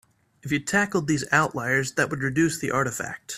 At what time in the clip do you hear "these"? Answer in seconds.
1.07-1.25